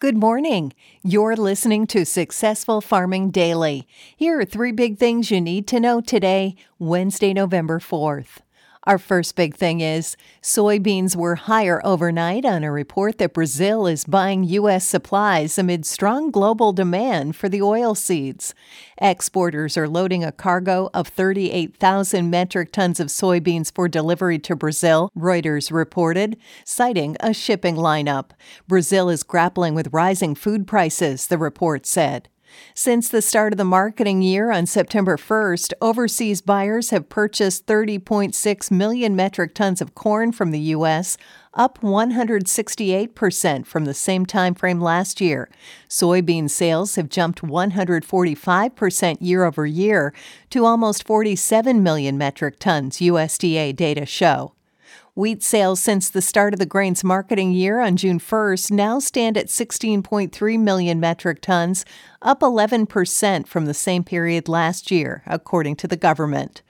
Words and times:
Good 0.00 0.16
morning. 0.16 0.72
You're 1.02 1.36
listening 1.36 1.86
to 1.88 2.06
Successful 2.06 2.80
Farming 2.80 3.30
Daily. 3.32 3.86
Here 4.16 4.40
are 4.40 4.46
three 4.46 4.72
big 4.72 4.96
things 4.96 5.30
you 5.30 5.42
need 5.42 5.66
to 5.66 5.78
know 5.78 6.00
today, 6.00 6.56
Wednesday, 6.78 7.34
November 7.34 7.78
4th. 7.80 8.38
Our 8.84 8.96
first 8.96 9.36
big 9.36 9.56
thing 9.56 9.82
is 9.82 10.16
soybeans 10.40 11.14
were 11.14 11.34
higher 11.34 11.82
overnight 11.84 12.46
on 12.46 12.64
a 12.64 12.72
report 12.72 13.18
that 13.18 13.34
Brazil 13.34 13.86
is 13.86 14.06
buying 14.06 14.42
U.S. 14.44 14.86
supplies 14.86 15.58
amid 15.58 15.84
strong 15.84 16.30
global 16.30 16.72
demand 16.72 17.36
for 17.36 17.50
the 17.50 17.60
oil 17.60 17.94
seeds. 17.94 18.54
Exporters 18.96 19.76
are 19.76 19.86
loading 19.86 20.24
a 20.24 20.32
cargo 20.32 20.88
of 20.94 21.08
38,000 21.08 22.30
metric 22.30 22.72
tons 22.72 23.00
of 23.00 23.08
soybeans 23.08 23.70
for 23.70 23.86
delivery 23.86 24.38
to 24.38 24.56
Brazil, 24.56 25.10
Reuters 25.14 25.70
reported, 25.70 26.38
citing 26.64 27.18
a 27.20 27.34
shipping 27.34 27.76
lineup. 27.76 28.30
Brazil 28.66 29.10
is 29.10 29.22
grappling 29.22 29.74
with 29.74 29.92
rising 29.92 30.34
food 30.34 30.66
prices, 30.66 31.26
the 31.26 31.36
report 31.36 31.84
said. 31.84 32.30
Since 32.74 33.08
the 33.08 33.22
start 33.22 33.52
of 33.52 33.56
the 33.56 33.64
marketing 33.64 34.22
year 34.22 34.50
on 34.50 34.66
September 34.66 35.16
1st, 35.16 35.72
overseas 35.80 36.40
buyers 36.40 36.90
have 36.90 37.08
purchased 37.08 37.66
30.6 37.66 38.70
million 38.70 39.16
metric 39.16 39.54
tons 39.54 39.80
of 39.80 39.94
corn 39.94 40.32
from 40.32 40.50
the 40.50 40.60
U.S., 40.60 41.16
up 41.54 41.80
168% 41.80 43.66
from 43.66 43.84
the 43.84 43.94
same 43.94 44.24
time 44.24 44.54
frame 44.54 44.80
last 44.80 45.20
year. 45.20 45.50
Soybean 45.88 46.48
sales 46.48 46.94
have 46.94 47.08
jumped 47.08 47.42
145% 47.42 49.16
year 49.20 49.44
over 49.44 49.66
year 49.66 50.14
to 50.50 50.64
almost 50.64 51.06
47 51.06 51.82
million 51.82 52.16
metric 52.16 52.58
tons, 52.60 52.98
USDA 52.98 53.74
data 53.74 54.06
show. 54.06 54.52
Wheat 55.14 55.42
sales 55.42 55.80
since 55.80 56.08
the 56.08 56.22
start 56.22 56.52
of 56.54 56.60
the 56.60 56.66
grain's 56.66 57.04
marketing 57.04 57.52
year 57.52 57.80
on 57.80 57.96
June 57.96 58.18
1st 58.18 58.70
now 58.70 58.98
stand 58.98 59.36
at 59.36 59.46
16.3 59.46 60.58
million 60.60 61.00
metric 61.00 61.40
tons, 61.40 61.84
up 62.22 62.40
11% 62.40 63.46
from 63.46 63.66
the 63.66 63.74
same 63.74 64.04
period 64.04 64.48
last 64.48 64.90
year, 64.90 65.22
according 65.26 65.76
to 65.76 65.88
the 65.88 65.96
government. 65.96 66.62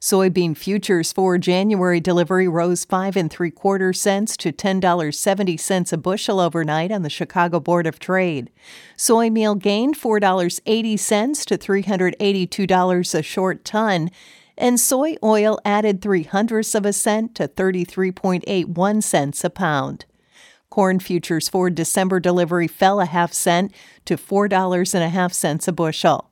Soybean 0.00 0.56
futures 0.56 1.12
for 1.12 1.38
January 1.38 2.00
delivery 2.00 2.48
rose 2.48 2.84
five 2.84 3.16
and 3.16 3.30
three 3.30 3.50
quarter 3.50 3.92
cents 3.92 4.36
to 4.36 4.52
ten 4.52 4.80
dollars 4.80 5.18
seventy 5.18 5.56
cents 5.56 5.92
a 5.92 5.96
bushel 5.96 6.40
overnight 6.40 6.92
on 6.92 7.02
the 7.02 7.10
Chicago 7.10 7.60
Board 7.60 7.86
of 7.86 7.98
Trade. 7.98 8.50
Soy 8.96 9.30
meal 9.30 9.54
gained 9.54 9.96
four 9.96 10.20
dollars 10.20 10.60
eighty 10.66 10.96
cents 10.96 11.44
to 11.46 11.56
three 11.56 11.82
hundred 11.82 12.16
eighty 12.20 12.46
two 12.46 12.66
dollars 12.66 13.14
a 13.14 13.22
short 13.22 13.64
ton 13.64 14.10
and 14.56 14.78
soy 14.78 15.16
oil 15.22 15.58
added 15.64 16.00
three 16.00 16.22
hundredths 16.22 16.74
of 16.74 16.86
a 16.86 16.92
cent 16.92 17.34
to 17.34 17.48
33.81 17.48 19.02
cents 19.02 19.44
a 19.44 19.50
pound. 19.50 20.06
Corn 20.70 20.98
futures 20.98 21.48
for 21.48 21.70
December 21.70 22.18
delivery 22.18 22.66
fell 22.66 23.00
a 23.00 23.06
half 23.06 23.32
cent 23.32 23.72
to 24.04 24.16
four 24.16 24.48
dollars 24.48 24.94
and 24.94 25.04
a 25.04 25.08
half 25.08 25.32
cents 25.32 25.68
a 25.68 25.72
bushel. 25.72 26.30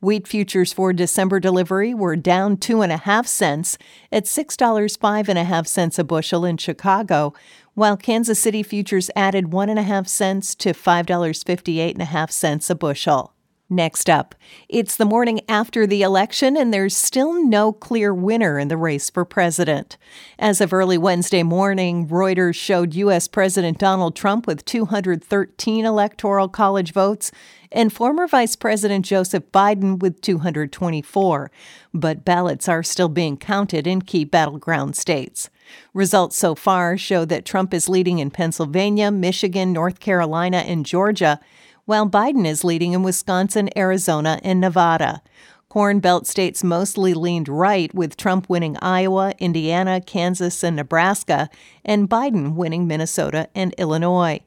Wheat 0.00 0.26
futures 0.26 0.72
for 0.72 0.92
December 0.92 1.38
delivery 1.38 1.94
were 1.94 2.16
down 2.16 2.56
two 2.56 2.82
and 2.82 2.90
a 2.90 2.96
half 2.96 3.26
cents 3.26 3.78
at 4.10 4.26
six 4.26 4.56
dollars 4.56 4.96
five 4.96 5.28
and 5.28 5.38
a 5.38 5.44
half 5.44 5.66
cents 5.66 5.98
a 5.98 6.04
bushel 6.04 6.44
in 6.44 6.56
Chicago, 6.56 7.34
while 7.74 7.96
Kansas 7.96 8.40
City 8.40 8.62
futures 8.62 9.10
added 9.14 9.52
one 9.52 9.68
and 9.68 9.78
a 9.78 9.84
half 9.84 10.08
cents 10.08 10.54
to 10.56 10.72
five 10.72 11.06
dollars 11.06 11.42
fifty 11.42 11.78
eight 11.78 11.94
and 11.94 12.02
a 12.02 12.06
half 12.06 12.30
cents 12.30 12.68
a 12.70 12.74
bushel. 12.74 13.32
Next 13.72 14.10
up, 14.10 14.34
it's 14.68 14.96
the 14.96 15.06
morning 15.06 15.40
after 15.48 15.86
the 15.86 16.02
election, 16.02 16.58
and 16.58 16.74
there's 16.74 16.94
still 16.94 17.42
no 17.42 17.72
clear 17.72 18.12
winner 18.12 18.58
in 18.58 18.68
the 18.68 18.76
race 18.76 19.08
for 19.08 19.24
president. 19.24 19.96
As 20.38 20.60
of 20.60 20.74
early 20.74 20.98
Wednesday 20.98 21.42
morning, 21.42 22.06
Reuters 22.06 22.54
showed 22.54 22.92
U.S. 22.92 23.28
President 23.28 23.78
Donald 23.78 24.14
Trump 24.14 24.46
with 24.46 24.66
213 24.66 25.86
Electoral 25.86 26.50
College 26.50 26.92
votes 26.92 27.32
and 27.74 27.90
former 27.90 28.26
Vice 28.26 28.56
President 28.56 29.06
Joseph 29.06 29.50
Biden 29.52 30.00
with 30.00 30.20
224. 30.20 31.50
But 31.94 32.26
ballots 32.26 32.68
are 32.68 32.82
still 32.82 33.08
being 33.08 33.38
counted 33.38 33.86
in 33.86 34.02
key 34.02 34.24
battleground 34.24 34.96
states. 34.96 35.48
Results 35.94 36.36
so 36.36 36.54
far 36.54 36.98
show 36.98 37.24
that 37.24 37.46
Trump 37.46 37.72
is 37.72 37.88
leading 37.88 38.18
in 38.18 38.30
Pennsylvania, 38.30 39.10
Michigan, 39.10 39.72
North 39.72 39.98
Carolina, 39.98 40.58
and 40.58 40.84
Georgia 40.84 41.40
while 41.84 42.08
Biden 42.08 42.46
is 42.46 42.64
leading 42.64 42.92
in 42.92 43.02
Wisconsin, 43.02 43.68
Arizona, 43.76 44.40
and 44.42 44.60
Nevada. 44.60 45.22
Corn 45.68 46.00
Belt 46.00 46.26
states 46.26 46.62
mostly 46.62 47.14
leaned 47.14 47.48
right, 47.48 47.92
with 47.94 48.16
Trump 48.16 48.48
winning 48.48 48.76
Iowa, 48.82 49.32
Indiana, 49.38 50.00
Kansas, 50.00 50.62
and 50.62 50.76
Nebraska, 50.76 51.48
and 51.84 52.10
Biden 52.10 52.54
winning 52.54 52.86
Minnesota 52.86 53.48
and 53.54 53.74
Illinois. 53.78 54.40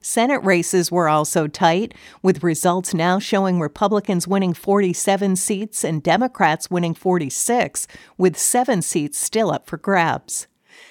Senate 0.00 0.42
races 0.44 0.92
were 0.92 1.08
also 1.08 1.48
tight, 1.48 1.94
with 2.22 2.44
results 2.44 2.94
now 2.94 3.18
showing 3.18 3.58
Republicans 3.58 4.28
winning 4.28 4.54
47 4.54 5.34
seats 5.34 5.84
and 5.84 6.02
Democrats 6.02 6.70
winning 6.70 6.94
46, 6.94 7.88
with 8.16 8.38
seven 8.38 8.80
seats 8.80 9.18
still 9.18 9.50
up 9.50 9.66
for 9.66 9.76
grabs. 9.76 10.46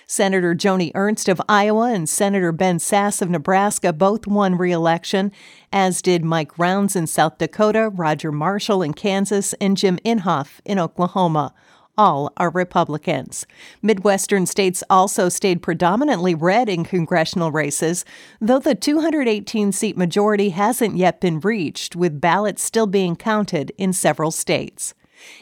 Senator 0.06 0.56
Joni 0.56 0.92
Ernst 0.96 1.28
of 1.28 1.42
Iowa 1.50 1.92
and 1.92 2.08
Senator 2.08 2.52
Ben 2.52 2.78
Sasse 2.78 3.22
of 3.22 3.30
Nebraska 3.30 3.92
both 3.92 4.28
won 4.28 4.58
re 4.58 4.72
election, 4.72 5.32
as 5.72 6.02
did 6.02 6.24
Mike 6.24 6.58
Rounds 6.58 6.96
in 6.96 7.08
South 7.08 7.38
Dakota, 7.38 7.90
Roger 7.90 8.32
Marshall 8.32 8.82
in 8.82 8.94
Kansas, 8.94 9.54
and 9.62 9.78
Jim 9.78 9.98
Inhofe 10.06 10.60
in 10.66 10.80
Oklahoma. 10.80 11.54
All 11.98 12.32
are 12.38 12.52
Republicans. 12.52 13.48
Midwestern 13.82 14.46
states 14.46 14.84
also 14.88 15.30
stayed 15.30 15.64
predominantly 15.64 16.36
red 16.36 16.70
in 16.70 16.84
congressional 16.84 17.52
races, 17.52 18.06
though 18.40 18.60
the 18.60 18.76
218 18.76 19.72
seat 19.72 19.98
majority 19.98 20.50
hasn't 20.50 20.96
yet 20.96 21.20
been 21.20 21.40
reached, 21.40 21.96
with 21.96 22.22
ballots 22.22 22.62
still 22.62 22.86
being 22.86 23.16
counted 23.16 23.72
in 23.80 23.94
several 23.94 24.30
states. 24.30 24.94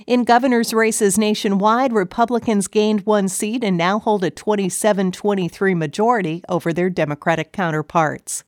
In 0.07 0.23
governor's 0.23 0.73
races 0.73 1.17
nationwide, 1.17 1.93
Republicans 1.93 2.67
gained 2.67 3.05
one 3.05 3.27
seat 3.27 3.63
and 3.63 3.77
now 3.77 3.99
hold 3.99 4.23
a 4.23 4.29
27 4.29 5.11
23 5.11 5.73
majority 5.73 6.43
over 6.49 6.71
their 6.71 6.89
Democratic 6.89 7.51
counterparts. 7.51 8.43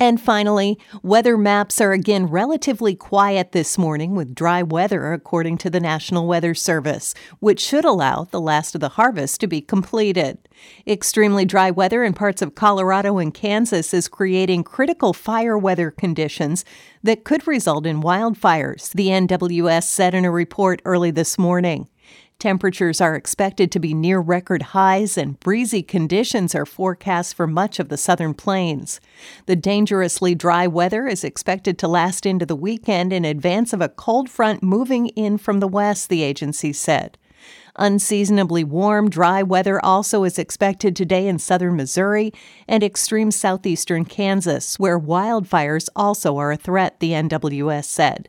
And 0.00 0.20
finally, 0.20 0.78
weather 1.02 1.36
maps 1.36 1.80
are 1.80 1.90
again 1.92 2.26
relatively 2.26 2.94
quiet 2.94 3.50
this 3.50 3.76
morning 3.76 4.14
with 4.14 4.32
dry 4.32 4.62
weather, 4.62 5.12
according 5.12 5.58
to 5.58 5.70
the 5.70 5.80
National 5.80 6.28
Weather 6.28 6.54
Service, 6.54 7.14
which 7.40 7.58
should 7.58 7.84
allow 7.84 8.22
the 8.30 8.40
last 8.40 8.76
of 8.76 8.80
the 8.80 8.90
harvest 8.90 9.40
to 9.40 9.48
be 9.48 9.60
completed. 9.60 10.38
Extremely 10.86 11.44
dry 11.44 11.72
weather 11.72 12.04
in 12.04 12.12
parts 12.12 12.42
of 12.42 12.54
Colorado 12.54 13.18
and 13.18 13.34
Kansas 13.34 13.92
is 13.92 14.06
creating 14.06 14.62
critical 14.62 15.12
fire 15.12 15.58
weather 15.58 15.90
conditions 15.90 16.64
that 17.02 17.24
could 17.24 17.44
result 17.48 17.84
in 17.84 18.00
wildfires, 18.00 18.92
the 18.92 19.08
NWS 19.08 19.82
said 19.82 20.14
in 20.14 20.24
a 20.24 20.30
report 20.30 20.80
early 20.84 21.10
this 21.10 21.36
morning. 21.36 21.88
Temperatures 22.38 23.00
are 23.00 23.16
expected 23.16 23.72
to 23.72 23.80
be 23.80 23.92
near 23.92 24.20
record 24.20 24.62
highs, 24.62 25.18
and 25.18 25.40
breezy 25.40 25.82
conditions 25.82 26.54
are 26.54 26.64
forecast 26.64 27.34
for 27.34 27.48
much 27.48 27.80
of 27.80 27.88
the 27.88 27.96
southern 27.96 28.32
plains. 28.32 29.00
The 29.46 29.56
dangerously 29.56 30.36
dry 30.36 30.68
weather 30.68 31.08
is 31.08 31.24
expected 31.24 31.80
to 31.80 31.88
last 31.88 32.24
into 32.24 32.46
the 32.46 32.54
weekend 32.54 33.12
in 33.12 33.24
advance 33.24 33.72
of 33.72 33.80
a 33.80 33.88
cold 33.88 34.30
front 34.30 34.62
moving 34.62 35.08
in 35.08 35.36
from 35.36 35.58
the 35.58 35.66
west, 35.66 36.10
the 36.10 36.22
agency 36.22 36.72
said. 36.72 37.18
Unseasonably 37.74 38.62
warm, 38.62 39.10
dry 39.10 39.42
weather 39.42 39.84
also 39.84 40.22
is 40.22 40.38
expected 40.38 40.94
today 40.94 41.26
in 41.26 41.40
southern 41.40 41.74
Missouri 41.74 42.32
and 42.68 42.84
extreme 42.84 43.32
southeastern 43.32 44.04
Kansas, 44.04 44.78
where 44.78 45.00
wildfires 45.00 45.88
also 45.96 46.36
are 46.36 46.52
a 46.52 46.56
threat, 46.56 47.00
the 47.00 47.10
NWS 47.10 47.86
said. 47.86 48.28